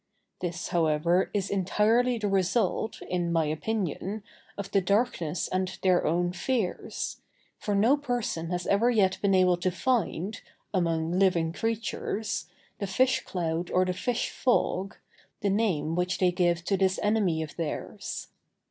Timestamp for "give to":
16.31-16.77